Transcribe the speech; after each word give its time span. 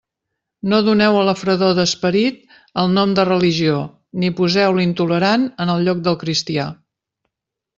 No 0.71 0.77
doneu 0.85 1.17
a 1.17 1.25
la 1.27 1.35
fredor 1.41 1.75
d'esperit 1.79 2.39
el 2.83 2.89
nom 2.95 3.13
de 3.19 3.25
religió; 3.29 3.75
ni 4.23 4.33
poseu 4.41 4.79
l'intolerant 4.79 5.47
en 5.67 5.75
el 5.75 5.89
lloc 5.89 6.03
del 6.09 6.19
cristià. 6.25 6.67